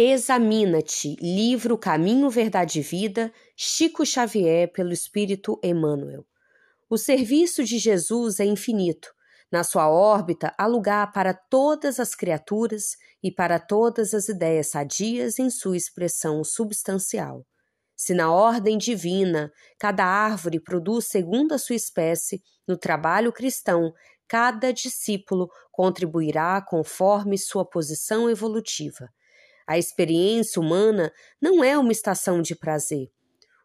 [0.00, 6.24] Examina-te, livro Caminho, Verdade e Vida, Chico Xavier, pelo Espírito Emmanuel.
[6.88, 9.12] O serviço de Jesus é infinito.
[9.50, 15.40] Na sua órbita há lugar para todas as criaturas e para todas as ideias sadias
[15.40, 17.44] em sua expressão substancial.
[17.96, 23.92] Se na ordem divina cada árvore produz segundo a sua espécie, no trabalho cristão,
[24.28, 29.08] cada discípulo contribuirá conforme sua posição evolutiva.
[29.68, 33.10] A experiência humana não é uma estação de prazer.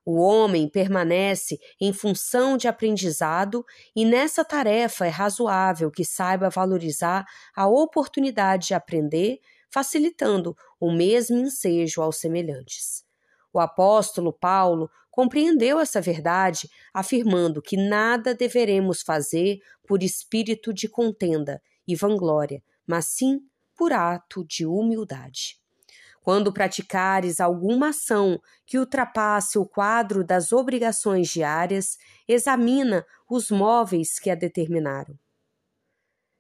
[0.06, 7.26] O homem permanece em função de aprendizado e nessa tarefa é razoável que saiba valorizar
[7.56, 9.40] a oportunidade de aprender,
[9.72, 13.06] facilitando o mesmo ensejo aos semelhantes.
[13.54, 21.62] O apóstolo Paulo compreendeu essa verdade, afirmando que nada deveremos fazer por espírito de contenda
[21.88, 23.40] e vanglória, mas sim
[23.74, 25.63] por ato de humildade.
[26.24, 34.30] Quando praticares alguma ação que ultrapasse o quadro das obrigações diárias, examina os móveis que
[34.30, 35.20] a determinaram.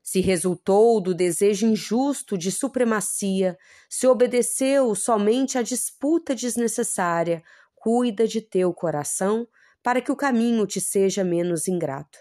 [0.01, 3.57] Se resultou do desejo injusto de supremacia,
[3.89, 7.43] se obedeceu somente à disputa desnecessária,
[7.75, 9.45] cuida de teu coração
[9.83, 12.19] para que o caminho te seja menos ingrato.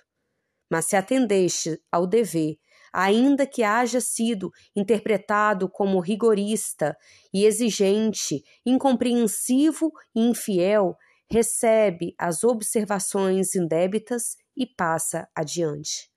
[0.69, 2.59] Mas se atendeste ao dever
[2.93, 6.97] ainda que haja sido interpretado como rigorista
[7.33, 10.97] e exigente, incompreensivo e infiel,
[11.31, 16.13] recebe as observações indébitas e passa adiante.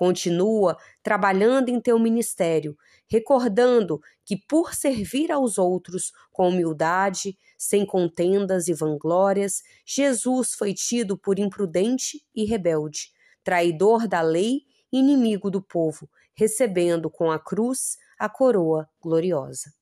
[0.00, 2.74] Continua trabalhando em teu ministério,
[3.06, 11.18] recordando que por servir aos outros com humildade, sem contendas e vanglórias, Jesus foi tido
[11.18, 13.10] por imprudente e rebelde,
[13.44, 14.60] traidor da lei
[14.92, 19.72] inimigo do povo, recebendo com a cruz a coroa gloriosa.